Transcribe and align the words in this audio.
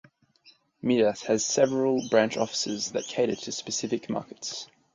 Midas 0.81 1.21
has 1.27 1.45
several 1.45 2.09
branch 2.09 2.35
offices 2.35 2.93
that 2.93 3.05
cater 3.05 3.35
to 3.35 3.51
specific 3.51 4.09
markets. 4.09 4.67